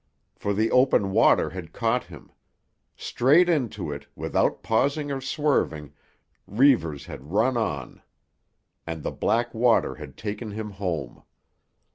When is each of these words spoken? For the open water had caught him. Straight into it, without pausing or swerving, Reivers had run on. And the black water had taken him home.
For 0.35 0.55
the 0.55 0.71
open 0.71 1.11
water 1.11 1.51
had 1.51 1.73
caught 1.73 2.05
him. 2.05 2.31
Straight 2.97 3.47
into 3.47 3.91
it, 3.91 4.07
without 4.15 4.63
pausing 4.63 5.11
or 5.11 5.21
swerving, 5.21 5.93
Reivers 6.47 7.05
had 7.05 7.29
run 7.31 7.55
on. 7.55 8.01
And 8.87 9.03
the 9.03 9.11
black 9.11 9.53
water 9.53 9.93
had 9.93 10.17
taken 10.17 10.53
him 10.53 10.71
home. 10.71 11.21